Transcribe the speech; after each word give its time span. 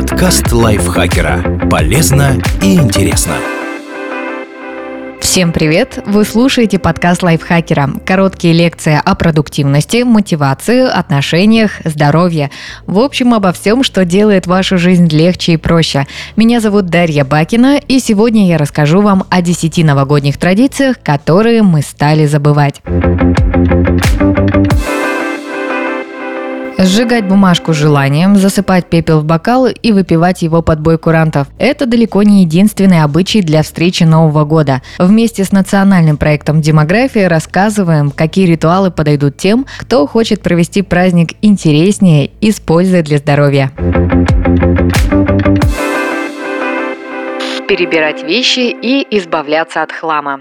Подкаст 0.00 0.50
лайфхакера. 0.50 1.68
Полезно 1.70 2.40
и 2.62 2.74
интересно. 2.76 3.34
Всем 5.20 5.52
привет! 5.52 6.02
Вы 6.06 6.24
слушаете 6.24 6.78
подкаст 6.78 7.22
лайфхакера. 7.22 7.90
Короткие 8.06 8.54
лекции 8.54 8.98
о 9.04 9.14
продуктивности, 9.14 10.02
мотивации, 10.04 10.88
отношениях, 10.88 11.72
здоровье. 11.84 12.50
В 12.86 12.98
общем, 12.98 13.34
обо 13.34 13.52
всем, 13.52 13.82
что 13.82 14.06
делает 14.06 14.46
вашу 14.46 14.78
жизнь 14.78 15.08
легче 15.08 15.52
и 15.52 15.56
проще. 15.58 16.06
Меня 16.34 16.60
зовут 16.60 16.86
Дарья 16.86 17.26
Бакина, 17.26 17.76
и 17.76 18.00
сегодня 18.00 18.48
я 18.48 18.56
расскажу 18.56 19.02
вам 19.02 19.24
о 19.28 19.42
10 19.42 19.84
новогодних 19.84 20.38
традициях, 20.38 20.96
которые 21.02 21.62
мы 21.62 21.82
стали 21.82 22.24
забывать. 22.24 22.80
Сжигать 26.82 27.26
бумажку 27.26 27.74
желанием, 27.74 28.36
засыпать 28.36 28.86
пепел 28.86 29.20
в 29.20 29.24
бокал 29.24 29.66
и 29.66 29.92
выпивать 29.92 30.40
его 30.40 30.62
под 30.62 30.80
бой 30.80 30.96
курантов– 30.96 31.46
это 31.58 31.84
далеко 31.84 32.22
не 32.22 32.40
единственный 32.40 33.02
обычай 33.02 33.42
для 33.42 33.62
встречи 33.62 34.04
Нового 34.04 34.46
года. 34.46 34.80
Вместе 34.98 35.44
с 35.44 35.52
национальным 35.52 36.16
проектом 36.16 36.62
«Демография» 36.62 37.28
рассказываем, 37.28 38.10
какие 38.10 38.46
ритуалы 38.46 38.90
подойдут 38.90 39.36
тем, 39.36 39.66
кто 39.78 40.06
хочет 40.06 40.40
провести 40.40 40.80
праздник 40.80 41.34
интереснее 41.42 42.30
и 42.40 42.50
с 42.50 42.60
пользой 42.60 43.02
для 43.02 43.18
здоровья. 43.18 43.72
Перебирать 47.68 48.22
вещи 48.22 48.74
и 48.82 49.06
избавляться 49.18 49.82
от 49.82 49.92
хлама. 49.92 50.40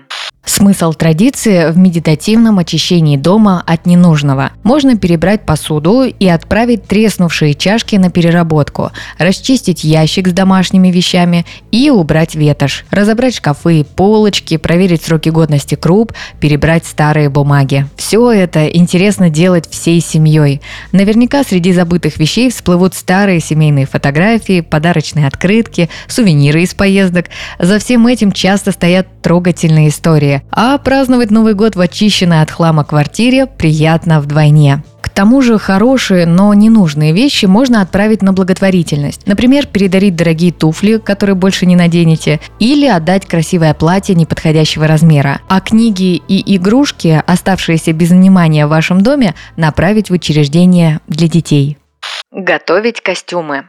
Смысл 0.49 0.93
традиции 0.93 1.69
в 1.69 1.77
медитативном 1.77 2.57
очищении 2.57 3.17
дома 3.17 3.63
от 3.67 3.85
ненужного. 3.85 4.49
Можно 4.63 4.97
перебрать 4.97 5.45
посуду 5.45 6.05
и 6.05 6.27
отправить 6.27 6.85
треснувшие 6.85 7.53
чашки 7.53 7.97
на 7.97 8.09
переработку, 8.09 8.91
расчистить 9.19 9.83
ящик 9.83 10.27
с 10.27 10.31
домашними 10.31 10.87
вещами 10.87 11.45
и 11.71 11.91
убрать 11.91 12.33
ветошь, 12.33 12.83
разобрать 12.89 13.35
шкафы 13.35 13.81
и 13.81 13.83
полочки, 13.83 14.57
проверить 14.57 15.03
сроки 15.03 15.29
годности 15.29 15.75
круп, 15.75 16.13
перебрать 16.39 16.87
старые 16.87 17.29
бумаги. 17.29 17.85
Все 17.95 18.31
это 18.31 18.65
интересно 18.69 19.29
делать 19.29 19.69
всей 19.69 20.01
семьей. 20.01 20.61
Наверняка 20.91 21.43
среди 21.43 21.73
забытых 21.73 22.17
вещей 22.17 22.49
всплывут 22.49 22.95
старые 22.95 23.39
семейные 23.39 23.85
фотографии, 23.85 24.61
подарочные 24.61 25.27
открытки, 25.27 25.91
сувениры 26.07 26.63
из 26.63 26.73
поездок. 26.73 27.27
За 27.59 27.77
всем 27.77 28.07
этим 28.07 28.31
часто 28.31 28.71
стоят 28.71 29.21
трогательные 29.21 29.89
истории 29.89 30.38
а 30.51 30.77
праздновать 30.77 31.31
Новый 31.31 31.53
год 31.53 31.75
в 31.75 31.81
очищенной 31.81 32.41
от 32.41 32.51
хлама 32.51 32.83
квартире 32.83 33.45
приятно 33.45 34.21
вдвойне. 34.21 34.83
К 35.01 35.09
тому 35.09 35.41
же 35.41 35.57
хорошие, 35.57 36.25
но 36.25 36.53
ненужные 36.53 37.13
вещи 37.13 37.45
можно 37.45 37.81
отправить 37.81 38.21
на 38.21 38.33
благотворительность. 38.33 39.25
Например, 39.27 39.65
передарить 39.65 40.15
дорогие 40.15 40.51
туфли, 40.51 40.97
которые 40.97 41.35
больше 41.35 41.65
не 41.65 41.75
наденете, 41.75 42.39
или 42.59 42.85
отдать 42.85 43.25
красивое 43.25 43.73
платье 43.73 44.15
неподходящего 44.15 44.87
размера. 44.87 45.41
А 45.47 45.61
книги 45.61 46.21
и 46.27 46.55
игрушки, 46.55 47.21
оставшиеся 47.25 47.93
без 47.93 48.09
внимания 48.09 48.65
в 48.65 48.69
вашем 48.69 49.01
доме, 49.01 49.35
направить 49.57 50.09
в 50.09 50.13
учреждение 50.13 50.99
для 51.07 51.27
детей. 51.27 51.77
Готовить 52.31 53.01
костюмы. 53.01 53.65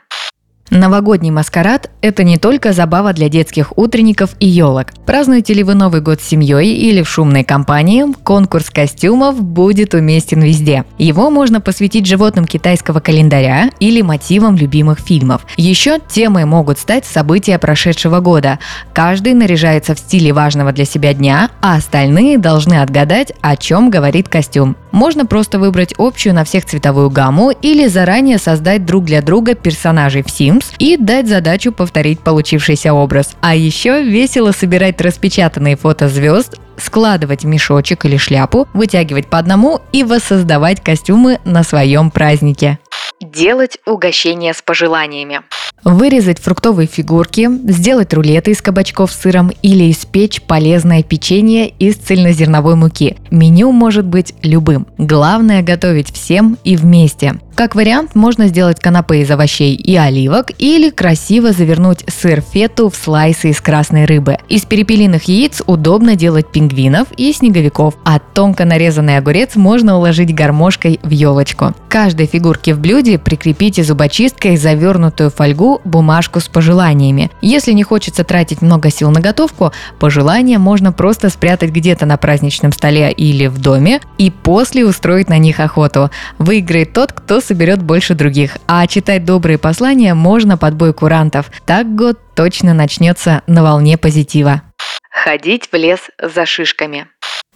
Новогодний 0.70 1.32
маскарад– 1.32 1.90
это 2.00 2.22
не 2.22 2.38
только 2.38 2.72
забава 2.72 3.12
для 3.12 3.28
детских 3.28 3.76
утренников 3.76 4.36
и 4.38 4.46
елок. 4.46 4.92
Празднуете 5.04 5.52
ли 5.52 5.64
вы 5.64 5.74
Новый 5.74 6.00
год 6.00 6.20
с 6.20 6.28
семьей 6.28 6.76
или 6.76 7.02
в 7.02 7.08
шумной 7.08 7.42
компании, 7.42 8.04
конкурс 8.22 8.70
костюмов 8.70 9.42
будет 9.42 9.94
уместен 9.94 10.42
везде. 10.42 10.84
Его 10.96 11.28
можно 11.28 11.60
посвятить 11.60 12.06
животным 12.06 12.44
китайского 12.44 13.00
календаря 13.00 13.70
или 13.80 14.00
мотивам 14.00 14.54
любимых 14.54 15.00
фильмов. 15.00 15.44
Еще 15.56 15.98
темой 16.08 16.44
могут 16.44 16.78
стать 16.78 17.04
события 17.04 17.58
прошедшего 17.58 18.20
года. 18.20 18.60
Каждый 18.94 19.34
наряжается 19.34 19.96
в 19.96 19.98
стиле 19.98 20.32
важного 20.32 20.70
для 20.70 20.84
себя 20.84 21.14
дня, 21.14 21.50
а 21.60 21.74
остальные 21.74 22.38
должны 22.38 22.80
отгадать, 22.80 23.32
о 23.40 23.56
чем 23.56 23.90
говорит 23.90 24.28
костюм. 24.28 24.76
Можно 24.92 25.26
просто 25.26 25.58
выбрать 25.58 25.94
общую 25.96 26.34
на 26.34 26.44
всех 26.44 26.64
цветовую 26.64 27.10
гамму 27.10 27.50
или 27.50 27.86
заранее 27.86 28.38
создать 28.38 28.84
друг 28.84 29.04
для 29.04 29.22
друга 29.22 29.54
персонажей 29.54 30.22
в 30.22 30.26
Sims 30.26 30.64
и 30.78 30.96
дать 30.96 31.28
задачу 31.28 31.72
повторить 31.72 32.20
получившийся 32.20 32.92
образ. 32.92 33.36
А 33.40 33.54
еще 33.54 34.02
весело 34.02 34.52
собирать 34.52 35.00
распечатанные 35.00 35.76
фото 35.76 36.08
звезд, 36.08 36.58
складывать 36.76 37.44
мешочек 37.44 38.04
или 38.04 38.16
шляпу, 38.16 38.66
вытягивать 38.72 39.28
по 39.28 39.38
одному 39.38 39.80
и 39.92 40.02
воссоздавать 40.02 40.82
костюмы 40.82 41.38
на 41.44 41.62
своем 41.62 42.10
празднике. 42.10 42.79
Делать 43.20 43.76
угощения 43.84 44.54
с 44.54 44.62
пожеланиями. 44.62 45.42
Вырезать 45.84 46.38
фруктовые 46.38 46.86
фигурки, 46.86 47.50
сделать 47.70 48.14
рулеты 48.14 48.50
из 48.52 48.62
кабачков 48.62 49.12
с 49.12 49.20
сыром 49.20 49.50
или 49.62 49.90
испечь 49.90 50.40
полезное 50.40 51.02
печенье 51.02 51.68
из 51.68 51.96
цельнозерновой 51.96 52.76
муки. 52.76 53.16
Меню 53.30 53.72
может 53.72 54.06
быть 54.06 54.34
любым. 54.42 54.86
Главное 54.96 55.62
готовить 55.62 56.12
всем 56.12 56.56
и 56.64 56.76
вместе. 56.76 57.34
Как 57.54 57.74
вариант, 57.74 58.14
можно 58.14 58.48
сделать 58.48 58.80
канапе 58.80 59.20
из 59.20 59.30
овощей 59.30 59.74
и 59.74 59.94
оливок 59.94 60.50
или 60.58 60.88
красиво 60.88 61.52
завернуть 61.52 62.04
сыр 62.08 62.40
фету 62.40 62.88
в 62.88 62.96
слайсы 62.96 63.50
из 63.50 63.60
красной 63.60 64.06
рыбы. 64.06 64.38
Из 64.48 64.64
перепелиных 64.64 65.24
яиц 65.24 65.60
удобно 65.66 66.16
делать 66.16 66.50
пингвинов 66.50 67.08
и 67.18 67.30
снеговиков, 67.34 67.96
а 68.02 68.18
тонко 68.18 68.64
нарезанный 68.64 69.18
огурец 69.18 69.56
можно 69.56 69.98
уложить 69.98 70.34
гармошкой 70.34 71.00
в 71.02 71.10
елочку. 71.10 71.74
Каждой 71.90 72.26
фигурке 72.26 72.72
в 72.72 72.80
блюде 72.80 73.09
прикрепите 73.16 73.82
зубочисткой 73.82 74.56
завернутую 74.56 75.30
фольгу 75.30 75.80
бумажку 75.84 76.40
с 76.40 76.48
пожеланиями. 76.48 77.30
Если 77.40 77.72
не 77.72 77.82
хочется 77.82 78.24
тратить 78.24 78.62
много 78.62 78.90
сил 78.90 79.10
на 79.10 79.20
готовку, 79.20 79.72
пожелания 79.98 80.58
можно 80.58 80.92
просто 80.92 81.30
спрятать 81.30 81.70
где-то 81.70 82.06
на 82.06 82.16
праздничном 82.16 82.72
столе 82.72 83.12
или 83.12 83.46
в 83.46 83.58
доме 83.58 84.00
и 84.18 84.30
после 84.30 84.84
устроить 84.86 85.28
на 85.28 85.38
них 85.38 85.60
охоту. 85.60 86.10
Выиграет 86.38 86.92
тот, 86.92 87.12
кто 87.12 87.40
соберет 87.40 87.82
больше 87.82 88.14
других. 88.14 88.58
А 88.66 88.86
читать 88.86 89.24
добрые 89.24 89.58
послания 89.58 90.14
можно 90.14 90.56
под 90.56 90.74
бой 90.74 90.92
курантов. 90.92 91.50
Так 91.66 91.94
год 91.94 92.18
точно 92.34 92.74
начнется 92.74 93.42
на 93.46 93.62
волне 93.62 93.98
позитива. 93.98 94.62
Ходить 95.10 95.68
в 95.70 95.76
лес 95.76 96.00
за 96.22 96.46
шишками. 96.46 97.06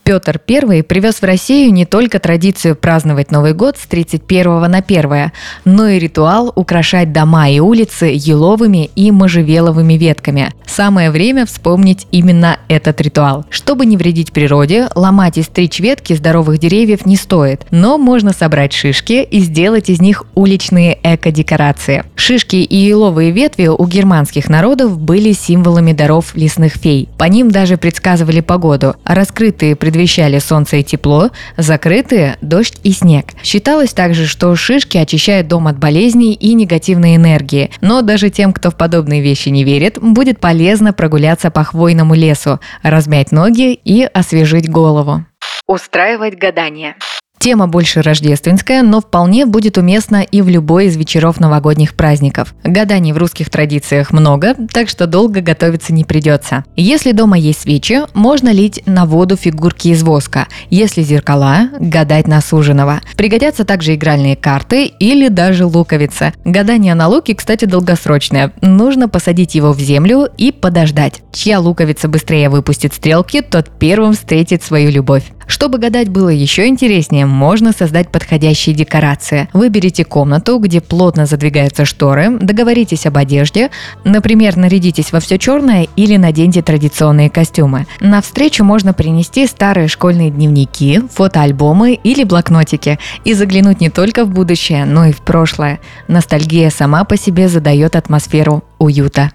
Петр 0.05 0.39
I 0.47 0.83
привез 0.83 1.15
в 1.15 1.25
Россию 1.25 1.73
не 1.73 1.87
только 1.87 2.19
традицию 2.19 2.77
праздновать 2.77 3.31
Новый 3.31 3.55
год 3.55 3.79
с 3.79 3.87
31 3.87 4.71
на 4.71 4.79
1, 4.87 5.33
но 5.65 5.89
и 5.89 5.99
ритуал 5.99 6.53
украшать 6.55 7.11
дома 7.11 7.49
и 7.49 7.59
улицы 7.59 8.13
еловыми 8.15 8.91
и 8.95 9.11
можжевеловыми 9.11 9.95
ветками. 9.95 10.51
Самое 10.67 11.11
время 11.11 11.47
вспомнить 11.47 12.07
именно 12.11 12.59
этот 12.69 13.01
ритуал. 13.01 13.47
Чтобы 13.49 13.87
не 13.87 13.97
вредить 13.97 14.33
природе, 14.33 14.89
ломать 14.95 15.39
и 15.39 15.43
стричь 15.43 15.81
ветки 15.81 16.13
здоровых 16.13 16.59
деревьев 16.59 17.07
не 17.07 17.17
стоит, 17.17 17.65
но 17.71 17.97
можно 17.97 18.35
собрать 18.35 18.75
шишки 18.75 19.23
и 19.23 19.41
сделать 19.41 19.89
из 19.89 20.03
них 20.03 20.25
уличные 20.35 20.99
эко-декорации. 21.03 22.05
Шишки 22.15 22.57
и 22.57 22.77
еловые 22.77 23.31
ветви 23.31 23.69
у 23.69 23.87
германских 23.87 24.51
народов 24.51 24.99
были 24.99 25.33
символами 25.33 25.95
даров 25.95 26.35
лесных 26.35 26.75
фей. 26.75 27.09
По 27.17 27.25
ним 27.25 27.51
даже 27.51 27.79
предсказывали 27.79 28.41
погоду. 28.41 28.97
Раскрытые 29.05 29.77
пред 29.77 29.94
предвещали 29.95 30.41
солнце 30.41 30.79
и 30.79 30.83
тепло, 30.83 31.31
закрытые– 31.57 32.37
дождь 32.41 32.81
и 32.83 32.91
снег. 32.91 33.27
Считалось 33.45 33.93
также, 33.93 34.27
что 34.27 34.57
шишки 34.57 34.99
очищают 34.99 35.47
дом 35.47 35.69
от 35.69 35.79
болезней 35.79 36.33
и 36.33 36.55
негативной 36.55 37.15
энергии. 37.15 37.71
Но 37.81 38.03
даже 38.03 38.29
тем, 38.29 38.53
кто 38.53 38.73
в 38.73 38.77
подобные 38.77 39.23
вещи 39.23 39.51
не 39.51 39.63
верит, 39.63 40.01
будет 40.01 40.41
полезно 40.41 40.93
прогуляться 40.93 41.53
по 41.53 41.63
хвойному 41.63 42.17
лесу, 42.17 42.59
размять 42.83 43.31
ноги 43.31 43.73
и 43.73 44.03
освежить 44.03 44.69
голову. 44.69 45.25
Устраивать 45.69 46.37
гадание. 46.37 46.97
Тема 47.45 47.67
больше 47.67 48.01
рождественская, 48.01 48.83
но 48.83 49.03
вполне 49.03 49.45
будет 49.45 49.77
уместна 49.77 50.23
и 50.23 50.41
в 50.41 50.49
любой 50.49 50.87
из 50.87 50.97
вечеров 50.97 51.41
новогодних 51.41 51.93
праздников. 51.93 52.55
Гаданий 52.65 53.13
в 53.13 53.19
русских 53.19 53.51
традициях 53.51 54.13
много, 54.13 54.55
так 54.73 54.89
что 54.89 55.07
долго 55.07 55.43
готовиться 55.43 55.93
не 55.93 56.05
придется. 56.05 56.65
Если 56.75 57.13
дома 57.13 57.37
есть 57.37 57.61
свечи, 57.61 58.01
можно 58.15 58.51
лить 58.51 58.83
на 58.87 59.05
воду 59.05 59.37
фигурки 59.37 59.89
из 59.89 60.03
воска. 60.03 60.49
Если 60.71 61.03
зеркала, 61.03 61.69
гадать 61.79 62.29
на 62.29 62.41
суженого. 62.41 63.03
Пригодятся 63.15 63.67
также 63.67 63.95
игральные 63.95 64.37
карты 64.37 64.87
или 64.87 65.29
даже 65.29 65.67
луковица. 65.67 66.33
Гадание 66.47 66.95
на 66.95 67.09
луке, 67.09 67.35
кстати, 67.35 67.67
долгосрочное. 67.67 68.55
Нужно 68.63 69.07
посадить 69.07 69.55
его 69.55 69.75
в 69.75 69.81
землю 69.81 70.31
и 70.39 70.51
подождать. 70.51 71.21
Чья 71.31 71.61
луковица 71.61 72.09
быстрее 72.09 72.49
выпустит 72.49 72.95
стрелки, 72.95 73.43
тот 73.43 73.69
первым 73.79 74.15
встретит 74.15 74.63
свою 74.63 74.91
любовь. 74.91 75.25
Чтобы 75.47 75.79
гадать 75.79 76.09
было 76.09 76.29
еще 76.29 76.67
интереснее, 76.67 77.27
можно 77.27 77.73
создать 77.73 78.11
подходящие 78.11 78.75
декорации. 78.75 79.49
Выберите 79.53 80.05
комнату, 80.05 80.59
где 80.59 80.81
плотно 80.81 81.27
задвигаются 81.27 81.85
шторы, 81.85 82.39
договоритесь 82.39 83.07
об 83.07 83.17
одежде, 83.17 83.71
например, 84.05 84.57
нарядитесь 84.57 85.13
во 85.13 85.21
все 85.21 85.39
черное 85.39 85.87
или 85.97 86.17
наденьте 86.17 86.63
традиционные 86.63 87.31
костюмы. 87.31 87.87
На 88.01 88.21
встречу 88.23 88.65
можно 88.65 88.93
принести 88.93 89.47
старые 89.47 89.89
школьные 89.89 90.31
дневники, 90.31 91.03
фотоальбомы 91.13 91.95
или 91.95 92.25
блокнотики 92.25 92.99
и 93.25 93.35
заглянуть 93.35 93.81
не 93.81 93.91
только 93.91 94.25
в 94.25 94.31
будущее, 94.31 94.85
но 94.85 95.07
и 95.07 95.13
в 95.13 95.21
прошлое. 95.23 95.81
Ностальгия 96.09 96.71
сама 96.71 97.05
по 97.05 97.17
себе 97.17 97.49
задает 97.49 97.97
атмосферу 97.97 98.65
уюта. 98.79 99.31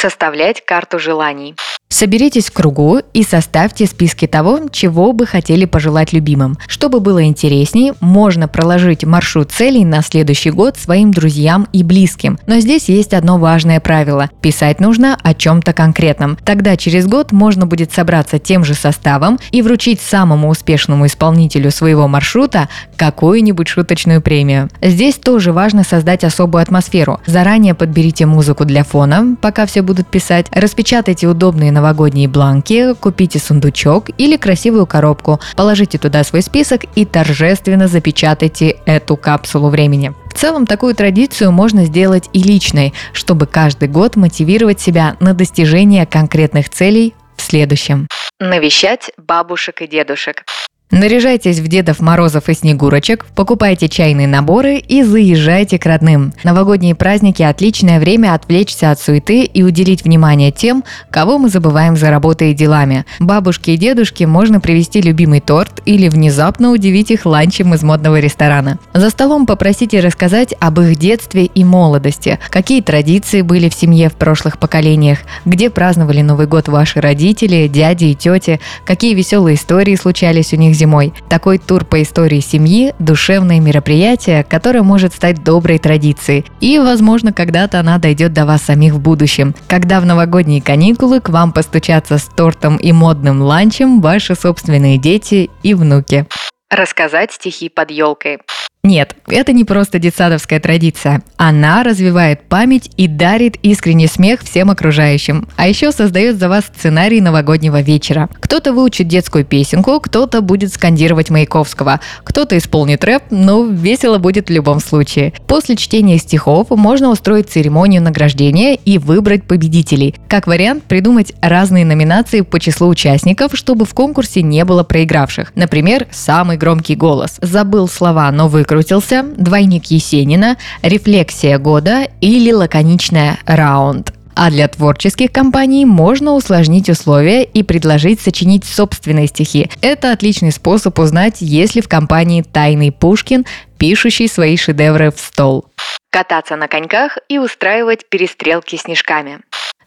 Составлять 0.00 0.64
карту 0.64 0.98
желаний. 0.98 1.54
Соберитесь 1.92 2.46
в 2.46 2.52
кругу 2.52 3.00
и 3.12 3.24
составьте 3.24 3.84
списки 3.84 4.28
того, 4.28 4.60
чего 4.70 5.12
бы 5.12 5.26
хотели 5.26 5.64
пожелать 5.64 6.12
любимым. 6.12 6.56
Чтобы 6.68 7.00
было 7.00 7.24
интереснее, 7.24 7.94
можно 8.00 8.46
проложить 8.46 9.04
маршрут 9.04 9.50
целей 9.50 9.84
на 9.84 10.00
следующий 10.00 10.50
год 10.50 10.78
своим 10.78 11.10
друзьям 11.10 11.66
и 11.72 11.82
близким. 11.82 12.38
Но 12.46 12.60
здесь 12.60 12.88
есть 12.88 13.12
одно 13.12 13.38
важное 13.38 13.80
правило. 13.80 14.30
Писать 14.40 14.80
нужно 14.80 15.18
о 15.20 15.34
чем-то 15.34 15.72
конкретном. 15.72 16.38
Тогда 16.44 16.76
через 16.76 17.06
год 17.06 17.32
можно 17.32 17.66
будет 17.66 17.92
собраться 17.92 18.38
тем 18.38 18.64
же 18.64 18.74
составом 18.74 19.38
и 19.50 19.60
вручить 19.60 20.00
самому 20.00 20.48
успешному 20.48 21.06
исполнителю 21.06 21.72
своего 21.72 22.06
маршрута 22.06 22.68
какую-нибудь 22.96 23.66
шуточную 23.66 24.22
премию. 24.22 24.70
Здесь 24.80 25.16
тоже 25.16 25.52
важно 25.52 25.82
создать 25.82 26.22
особую 26.22 26.62
атмосферу. 26.62 27.20
Заранее 27.26 27.74
подберите 27.74 28.26
музыку 28.26 28.64
для 28.64 28.84
фона, 28.84 29.36
пока 29.42 29.66
все 29.66 29.82
будут 29.90 30.06
писать, 30.06 30.46
распечатайте 30.52 31.26
удобные 31.26 31.72
новогодние 31.72 32.28
бланки, 32.28 32.94
купите 32.94 33.40
сундучок 33.40 34.10
или 34.18 34.36
красивую 34.36 34.86
коробку, 34.86 35.40
положите 35.56 35.98
туда 35.98 36.22
свой 36.22 36.42
список 36.42 36.82
и 36.94 37.04
торжественно 37.04 37.88
запечатайте 37.88 38.76
эту 38.86 39.16
капсулу 39.16 39.68
времени. 39.68 40.14
В 40.32 40.34
целом 40.34 40.64
такую 40.64 40.94
традицию 40.94 41.50
можно 41.50 41.86
сделать 41.86 42.30
и 42.32 42.40
личной, 42.40 42.94
чтобы 43.12 43.46
каждый 43.46 43.88
год 43.88 44.14
мотивировать 44.14 44.80
себя 44.80 45.16
на 45.18 45.34
достижение 45.34 46.06
конкретных 46.06 46.68
целей 46.68 47.14
в 47.36 47.42
следующем. 47.42 48.06
Навещать 48.38 49.10
бабушек 49.16 49.82
и 49.82 49.88
дедушек. 49.88 50.44
Наряжайтесь 50.90 51.60
в 51.60 51.68
Дедов 51.68 52.00
Морозов 52.00 52.48
и 52.48 52.54
Снегурочек, 52.54 53.24
покупайте 53.36 53.88
чайные 53.88 54.26
наборы 54.26 54.78
и 54.78 55.04
заезжайте 55.04 55.78
к 55.78 55.86
родным. 55.86 56.32
Новогодние 56.42 56.96
праздники– 56.96 57.42
отличное 57.44 58.00
время 58.00 58.34
отвлечься 58.34 58.90
от 58.90 59.00
суеты 59.00 59.44
и 59.44 59.62
уделить 59.62 60.02
внимание 60.02 60.50
тем, 60.50 60.82
кого 61.12 61.38
мы 61.38 61.48
забываем 61.48 61.96
за 61.96 62.10
работой 62.10 62.50
и 62.50 62.54
делами. 62.54 63.04
Бабушке 63.20 63.74
и 63.74 63.76
дедушке 63.76 64.26
можно 64.26 64.58
привезти 64.58 65.00
любимый 65.00 65.38
торт 65.38 65.80
или 65.84 66.08
внезапно 66.08 66.72
удивить 66.72 67.12
их 67.12 67.24
ланчем 67.24 67.72
из 67.72 67.84
модного 67.84 68.18
ресторана. 68.18 68.80
За 68.92 69.10
столом 69.10 69.46
попросите 69.46 70.00
рассказать 70.00 70.54
об 70.58 70.80
их 70.80 70.96
детстве 70.96 71.44
и 71.44 71.62
молодости, 71.62 72.40
какие 72.50 72.82
традиции 72.82 73.42
были 73.42 73.68
в 73.68 73.74
семье 73.74 74.08
в 74.08 74.14
прошлых 74.14 74.58
поколениях, 74.58 75.20
где 75.44 75.70
праздновали 75.70 76.20
Новый 76.22 76.48
год 76.48 76.66
ваши 76.66 77.00
родители, 77.00 77.68
дяди 77.68 78.06
и 78.06 78.14
тети, 78.16 78.58
какие 78.84 79.14
веселые 79.14 79.54
истории 79.54 79.94
случались 79.94 80.52
у 80.52 80.56
них 80.56 80.79
зимой. 80.80 81.12
Такой 81.28 81.58
тур 81.58 81.84
по 81.84 82.02
истории 82.02 82.40
семьи– 82.40 82.94
душевное 82.98 83.60
мероприятие, 83.60 84.44
которое 84.44 84.82
может 84.82 85.12
стать 85.14 85.44
доброй 85.44 85.78
традицией. 85.78 86.44
И, 86.60 86.78
возможно, 86.78 87.32
когда-то 87.32 87.78
она 87.78 87.98
дойдет 87.98 88.32
до 88.32 88.46
вас 88.46 88.62
самих 88.62 88.94
в 88.94 89.00
будущем. 89.00 89.54
Когда 89.68 90.00
в 90.00 90.06
новогодние 90.06 90.62
каникулы 90.62 91.20
к 91.20 91.28
вам 91.28 91.52
постучатся 91.52 92.18
с 92.18 92.24
тортом 92.24 92.76
и 92.76 92.92
модным 92.92 93.42
ланчем 93.42 94.00
ваши 94.00 94.34
собственные 94.34 94.98
дети 94.98 95.50
и 95.62 95.74
внуки. 95.74 96.26
Рассказать 96.70 97.32
стихи 97.32 97.68
под 97.68 97.90
елкой. 97.90 98.38
Нет, 98.82 99.14
это 99.28 99.52
не 99.52 99.64
просто 99.64 99.98
детсадовская 99.98 100.58
традиция. 100.58 101.20
Она 101.36 101.82
развивает 101.82 102.44
память 102.44 102.90
и 102.96 103.08
дарит 103.08 103.56
искренний 103.62 104.06
смех 104.06 104.40
всем 104.42 104.70
окружающим. 104.70 105.46
А 105.56 105.68
еще 105.68 105.92
создает 105.92 106.38
за 106.38 106.48
вас 106.48 106.64
сценарий 106.64 107.20
новогоднего 107.20 107.82
вечера. 107.82 108.30
Кто-то 108.40 108.72
выучит 108.72 109.06
детскую 109.06 109.44
песенку, 109.44 110.00
кто-то 110.00 110.40
будет 110.40 110.72
скандировать 110.72 111.28
Маяковского, 111.28 112.00
кто-то 112.24 112.56
исполнит 112.56 113.04
рэп, 113.04 113.24
но 113.28 113.64
весело 113.64 114.16
будет 114.16 114.48
в 114.48 114.52
любом 114.52 114.80
случае. 114.80 115.34
После 115.46 115.76
чтения 115.76 116.16
стихов 116.16 116.70
можно 116.70 117.10
устроить 117.10 117.50
церемонию 117.50 118.00
награждения 118.00 118.76
и 118.76 118.96
выбрать 118.96 119.44
победителей. 119.44 120.14
Как 120.26 120.46
вариант, 120.46 120.84
придумать 120.84 121.34
разные 121.42 121.84
номинации 121.84 122.40
по 122.40 122.58
числу 122.58 122.88
участников, 122.88 123.54
чтобы 123.54 123.84
в 123.84 123.92
конкурсе 123.92 124.40
не 124.40 124.64
было 124.64 124.84
проигравших. 124.84 125.52
Например, 125.54 126.06
самый 126.10 126.56
громкий 126.56 126.94
голос. 126.94 127.36
Забыл 127.42 127.86
слова, 127.86 128.30
но 128.32 128.48
выкрутил 128.48 128.69
выкрутился, 128.70 129.24
двойник 129.24 129.86
Есенина, 129.86 130.56
рефлексия 130.82 131.58
года 131.58 132.08
или 132.20 132.52
лаконичная 132.52 133.38
раунд. 133.44 134.12
А 134.36 134.50
для 134.50 134.68
творческих 134.68 135.32
компаний 135.32 135.84
можно 135.84 136.34
усложнить 136.34 136.88
условия 136.88 137.42
и 137.42 137.62
предложить 137.62 138.20
сочинить 138.20 138.64
собственные 138.64 139.26
стихи. 139.26 139.68
Это 139.82 140.12
отличный 140.12 140.52
способ 140.52 140.98
узнать, 140.98 141.38
есть 141.40 141.74
ли 141.74 141.82
в 141.82 141.88
компании 141.88 142.42
тайный 142.42 142.92
Пушкин, 142.92 143.44
пишущий 143.76 144.28
свои 144.28 144.56
шедевры 144.56 145.10
в 145.10 145.18
стол. 145.18 145.66
Кататься 146.10 146.56
на 146.56 146.68
коньках 146.68 147.18
и 147.28 147.38
устраивать 147.38 148.08
перестрелки 148.08 148.76
снежками. 148.76 149.40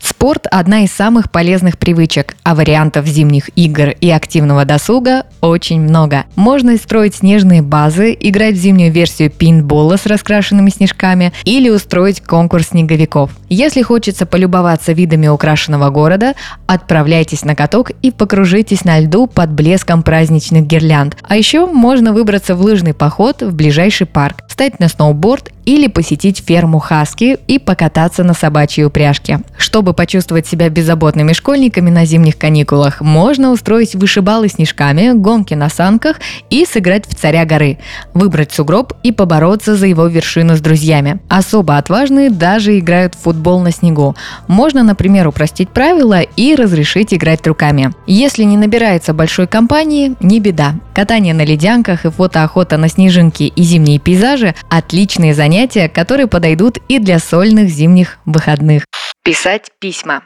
Спорт– 0.04 0.48
одна 0.52 0.84
из 0.84 0.92
самых 0.92 1.32
полезных 1.32 1.80
привычек, 1.80 2.36
а 2.44 2.56
вариантов 2.56 3.06
зимних 3.06 3.50
игр 3.56 3.92
и 4.02 4.10
активного 4.10 4.66
досуга 4.66 5.24
очень 5.40 5.80
много. 5.80 6.26
Можно 6.36 6.76
строить 6.76 7.16
снежные 7.16 7.62
базы, 7.62 8.18
играть 8.20 8.56
в 8.56 8.58
зимнюю 8.58 8.92
версию 8.92 9.32
пинбола 9.32 9.96
с 9.96 10.06
раскрашенными 10.06 10.72
снежками 10.72 11.32
или 11.46 11.70
устроить 11.70 12.20
конкурс 12.20 12.70
снеговиков. 12.70 13.32
Если 13.48 13.82
хочется 13.82 14.26
полюбоваться 14.26 14.92
видами 14.92 15.28
украшенного 15.28 15.90
города, 15.90 16.34
отправляйтесь 16.68 17.46
на 17.46 17.56
каток 17.56 17.92
и 18.02 18.12
покружитесь 18.12 18.84
на 18.84 19.00
льду 19.00 19.28
под 19.28 19.52
блеском 19.52 20.04
праздничных 20.04 20.68
гирлянд. 20.68 21.16
А 21.24 21.38
еще 21.38 21.66
можно 21.66 22.12
выбраться 22.12 22.56
в 22.56 22.62
лыжный 22.62 22.94
поход 22.94 23.42
в 23.42 23.56
ближайший 23.56 24.06
парк, 24.08 24.44
встать 24.50 24.82
на 24.82 24.90
сноуборд 24.90 25.53
или 25.66 25.88
посетить 25.88 26.44
ферму 26.46 26.80
Хаски 26.80 27.38
и 27.48 27.60
покататься 27.60 28.24
на 28.24 28.34
собачьей 28.34 28.86
упряжке. 28.86 29.40
Чтобы 29.58 29.94
почувствовать 29.94 30.48
себя 30.48 30.70
беззаботными 30.70 31.34
школьниками 31.34 31.90
на 31.90 32.06
зимних 32.06 32.38
каникулах, 32.38 33.02
можно 33.02 33.52
устроить 33.52 33.96
вышибалы 33.96 34.50
снежками, 34.50 35.12
гонки 35.14 35.54
на 35.54 35.70
санках 35.70 36.18
и 36.50 36.66
сыграть 36.66 37.08
в 37.08 37.16
царя 37.16 37.46
горы, 37.46 37.78
выбрать 38.14 38.52
сугроб 38.52 38.94
и 39.04 39.12
побороться 39.12 39.76
за 39.76 39.88
его 39.88 40.08
вершину 40.08 40.56
с 40.56 40.62
друзьями. 40.62 41.20
Особо 41.30 41.78
отважные 41.78 42.30
даже 42.30 42.78
играют 42.78 43.16
в 43.16 43.20
футбол 43.20 43.62
на 43.62 43.72
снегу. 43.72 44.16
Можно, 44.48 44.84
например, 44.84 45.28
упростить 45.28 45.70
правила 45.70 46.22
и 46.22 46.56
разрешить 46.56 47.14
играть 47.14 47.46
руками. 47.48 47.94
Если 48.06 48.44
не 48.44 48.58
набирается 48.58 49.14
большой 49.14 49.48
компании, 49.48 50.16
не 50.20 50.40
беда. 50.40 50.76
Катание 50.94 51.34
на 51.34 51.44
ледянках 51.46 52.06
и 52.06 52.10
фотоохота 52.10 52.78
на 52.78 52.90
снежинки 52.90 53.44
и 53.44 53.64
зимние 53.64 54.00
пейзажи– 54.00 54.56
отличные 54.70 55.34
занятия, 55.34 55.53
которые 55.88 56.28
подойдут 56.28 56.78
и 56.88 57.00
для 57.00 57.20
сольных 57.20 57.70
зимних 57.70 58.18
выходных. 58.26 58.86
Писать 59.24 59.70
письма. 59.80 60.24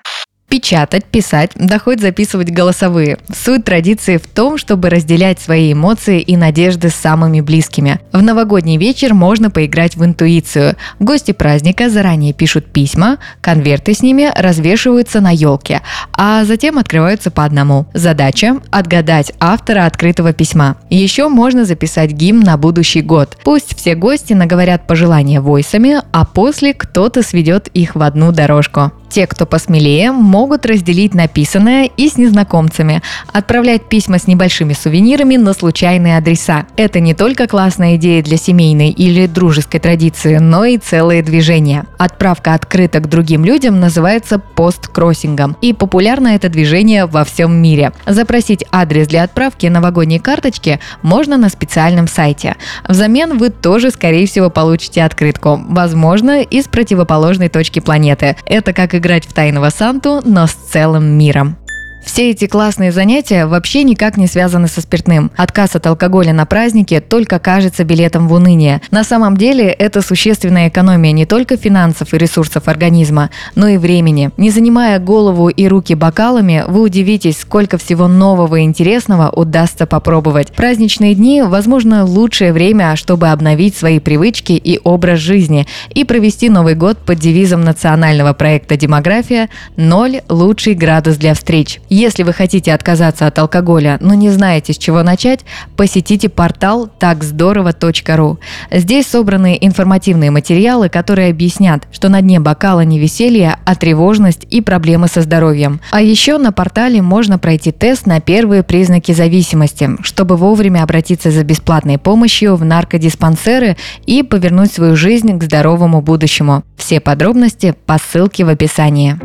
Печатать, 0.50 1.04
писать, 1.04 1.52
да 1.56 1.78
записывать 1.98 2.52
голосовые. 2.52 3.18
Суть 3.36 3.66
традиции 3.66 4.16
в 4.16 4.26
том, 4.28 4.58
чтобы 4.58 4.90
разделять 4.90 5.42
свои 5.42 5.74
эмоции 5.74 6.22
и 6.22 6.38
надежды 6.38 6.88
с 6.88 6.96
самыми 6.96 7.42
близкими. 7.42 8.00
В 8.14 8.22
новогодний 8.22 8.78
вечер 8.78 9.14
можно 9.14 9.52
поиграть 9.52 9.98
в 9.98 10.06
интуицию. 10.06 10.78
Гости 11.00 11.34
праздника 11.34 11.90
заранее 11.90 12.32
пишут 12.32 12.66
письма, 12.68 13.18
конверты 13.42 13.94
с 13.94 14.02
ними 14.02 14.32
развешиваются 14.38 15.20
на 15.20 15.32
елке, 15.32 15.82
а 16.14 16.46
затем 16.46 16.78
открываются 16.78 17.30
по 17.30 17.44
одному. 17.44 17.86
Задача– 17.94 18.62
отгадать 18.72 19.34
автора 19.42 19.86
открытого 19.86 20.32
письма. 20.32 20.78
Еще 20.90 21.28
можно 21.28 21.66
записать 21.66 22.12
гимн 22.12 22.40
на 22.40 22.56
будущий 22.56 23.02
год. 23.02 23.38
Пусть 23.44 23.76
все 23.76 23.96
гости 23.96 24.32
наговорят 24.32 24.88
пожелания 24.88 25.42
войсами, 25.42 25.98
а 26.14 26.24
после 26.24 26.74
кто-то 26.74 27.22
сведет 27.22 27.68
их 27.68 27.96
в 27.96 28.02
одну 28.02 28.32
дорожку. 28.32 28.94
Те, 29.10 29.26
кто 29.26 29.46
посмелее, 29.46 30.12
могут 30.12 30.66
разделить 30.66 31.14
написанное 31.14 31.86
и 31.86 32.10
с 32.10 32.18
незнакомцами, 32.18 33.02
отправлять 33.32 33.88
письма 33.88 34.20
с 34.20 34.28
небольшими 34.28 34.74
сувенирами 34.74 35.38
на 35.38 35.54
случайные 35.54 36.18
адреса. 36.18 36.66
Это 36.76 37.00
не 37.00 37.14
только 37.14 37.48
классная 37.48 37.96
идея 37.96 38.22
для 38.22 38.38
семейной 38.38 38.90
или 38.90 39.28
дружеской 39.28 39.80
традиции, 39.80 40.38
но 40.38 40.66
и 40.66 40.78
целое 40.78 41.24
движение. 41.24 41.86
Отправка 41.98 42.54
открыток 42.54 43.08
другим 43.08 43.46
людям 43.46 43.80
называется 43.80 44.40
посткроссингом, 44.40 45.56
и 45.62 45.74
популярно 45.74 46.30
это 46.30 46.50
движение 46.50 47.06
во 47.06 47.24
всем 47.24 47.56
мире. 47.56 47.94
Запросить 48.06 48.66
адрес 48.72 49.08
для 49.08 49.24
отправки 49.24 49.68
новогодней 49.68 50.20
карточки 50.20 50.80
можно 51.02 51.38
на 51.38 51.50
специальном 51.50 52.08
сайте. 52.08 52.56
Взамен 52.88 53.38
вы 53.38 53.50
тоже, 53.50 53.92
скорее 53.92 54.28
всего, 54.28 54.50
получите 54.50 55.04
открытку, 55.04 55.64
возможно, 55.70 56.42
из 56.42 56.68
противоположной 56.68 57.50
точки 57.50 57.80
планеты. 57.80 58.36
Это 58.46 58.74
как 58.74 58.94
играть 58.98 59.26
в 59.26 59.34
тайного 59.34 59.70
Санту, 59.70 60.22
но 60.24 60.48
с 60.48 60.54
целым 60.54 61.06
миром. 61.18 61.58
Все 62.08 62.32
эти 62.32 62.48
классные 62.48 62.94
занятия 62.94 63.46
вообще 63.46 63.84
никак 63.84 64.16
не 64.16 64.28
связаны 64.28 64.70
со 64.70 64.80
спиртным. 64.80 65.30
Отказ 65.36 65.76
от 65.76 65.86
алкоголя 65.88 66.32
на 66.32 66.46
празднике 66.46 67.02
только 67.02 67.38
кажется 67.38 67.84
билетом 67.84 68.30
в 68.30 68.34
уныние. 68.34 68.82
На 68.92 69.04
самом 69.04 69.36
деле 69.36 69.66
это 69.66 70.02
существенная 70.02 70.70
экономия 70.70 71.12
не 71.12 71.26
только 71.26 71.58
финансов 71.58 72.14
и 72.14 72.18
ресурсов 72.18 72.70
организма, 72.70 73.30
но 73.56 73.68
и 73.68 73.76
времени. 73.76 74.32
Не 74.38 74.52
занимая 74.52 75.00
голову 75.00 75.50
и 75.50 75.68
руки 75.68 75.96
бокалами, 75.96 76.64
вы 76.66 76.82
удивитесь, 76.84 77.40
сколько 77.40 77.78
всего 77.78 78.08
нового 78.08 78.56
и 78.56 78.64
интересного 78.64 79.30
удастся 79.30 79.86
попробовать. 79.86 80.54
Праздничные 80.54 81.14
дни, 81.14 81.42
возможно, 81.42 82.06
лучшее 82.06 82.54
время, 82.54 82.96
чтобы 82.96 83.28
обновить 83.28 83.76
свои 83.76 84.00
привычки 84.00 84.54
и 84.54 84.80
образ 84.86 85.20
жизни 85.20 85.68
и 85.90 86.06
провести 86.06 86.50
Новый 86.50 86.76
год 86.76 87.00
под 87.00 87.20
девизом 87.20 87.62
национального 87.62 88.32
проекта 88.32 88.78
«Демография» 88.78 89.50
«Ноль– 89.76 90.22
лучший 90.30 90.74
градус 90.74 91.18
для 91.18 91.34
встреч». 91.34 91.82
Если 91.98 92.22
вы 92.22 92.32
хотите 92.32 92.76
отказаться 92.76 93.26
от 93.26 93.40
алкоголя, 93.40 93.98
но 94.02 94.14
не 94.14 94.30
знаете, 94.30 94.72
с 94.72 94.78
чего 94.78 95.02
начать, 95.02 95.40
посетите 95.76 96.30
портал 96.30 96.88
такздорово.ру. 96.88 98.38
Здесь 98.70 99.08
собраны 99.08 99.58
информативные 99.60 100.30
материалы, 100.30 100.90
которые 100.90 101.32
объяснят, 101.32 101.88
что 101.92 102.10
на 102.10 102.22
дне 102.22 102.40
бокала 102.40 102.82
не 102.82 103.00
веселье, 103.00 103.58
а 103.66 103.74
тревожность 103.74 104.46
и 104.52 104.62
проблемы 104.62 105.08
со 105.08 105.24
здоровьем. 105.24 105.82
А 105.90 106.00
еще 106.00 106.38
на 106.38 106.52
портале 106.52 107.02
можно 107.02 107.40
пройти 107.40 107.72
тест 107.72 108.06
на 108.06 108.22
первые 108.22 108.62
признаки 108.62 109.12
зависимости, 109.12 109.90
чтобы 110.04 110.38
вовремя 110.38 110.84
обратиться 110.84 111.32
за 111.32 111.44
бесплатной 111.44 111.98
помощью 111.98 112.58
в 112.58 112.64
наркодиспансеры 112.64 113.76
и 114.06 114.22
повернуть 114.22 114.72
свою 114.72 114.96
жизнь 114.96 115.36
к 115.36 115.44
здоровому 115.44 116.04
будущему. 116.04 116.64
Все 116.78 117.00
подробности 117.00 117.74
по 117.88 117.98
ссылке 117.98 118.46
в 118.46 118.50
описании. 118.50 119.18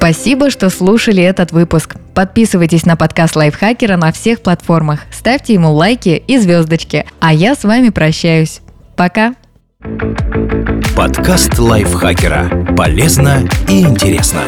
Спасибо, 0.00 0.48
что 0.48 0.70
слушали 0.70 1.22
этот 1.22 1.52
выпуск. 1.52 1.96
Подписывайтесь 2.14 2.86
на 2.86 2.96
подкаст 2.96 3.36
Лайфхакера 3.36 3.98
на 3.98 4.12
всех 4.12 4.40
платформах, 4.40 5.00
ставьте 5.12 5.52
ему 5.52 5.74
лайки 5.74 6.22
и 6.26 6.38
звездочки. 6.38 7.04
А 7.20 7.34
я 7.34 7.54
с 7.54 7.64
вами 7.64 7.90
прощаюсь. 7.90 8.62
Пока. 8.96 9.34
Подкаст 10.96 11.58
Лайфхакера. 11.58 12.74
Полезно 12.74 13.46
и 13.68 13.82
интересно. 13.82 14.40